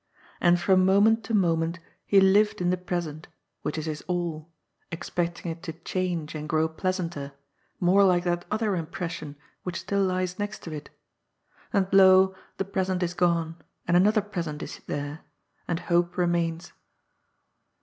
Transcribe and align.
And 0.41 0.59
from 0.59 0.83
moment 0.83 1.23
to 1.25 1.35
moment 1.35 1.77
he 2.07 2.19
lived 2.19 2.59
in 2.59 2.71
the 2.71 2.75
present, 2.77 3.27
which 3.61 3.77
is 3.77 3.85
his 3.85 4.01
all, 4.07 4.49
expecting 4.91 5.51
it 5.51 5.61
to 5.61 5.73
change 5.73 6.33
and 6.33 6.49
grow 6.49 6.67
pleasanter, 6.67 7.33
more 7.79 8.03
like 8.03 8.23
that 8.23 8.43
other 8.49 8.75
impression 8.75 9.35
which 9.61 9.81
still 9.81 10.03
lies 10.03 10.39
next 10.39 10.63
to 10.63 10.73
it; 10.73 10.89
and, 11.71 11.85
lo, 11.93 12.33
the 12.57 12.65
present 12.65 13.03
is 13.03 13.13
gone, 13.13 13.57
and 13.87 13.95
an 13.95 14.07
other 14.07 14.21
present 14.21 14.63
is 14.63 14.79
there, 14.87 15.19
and 15.67 15.81
hope 15.81 16.17
remains. 16.17 16.73